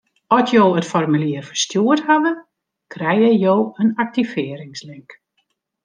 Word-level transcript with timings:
At 0.35 0.47
jo 0.53 0.63
it 0.79 0.87
formulier 0.91 1.43
ferstjoerd 1.49 2.03
hawwe, 2.07 2.33
krijge 2.95 3.31
jo 3.45 3.55
in 3.83 3.95
aktivearringslink. 4.07 5.19